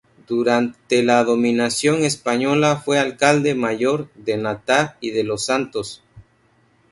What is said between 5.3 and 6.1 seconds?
Santos.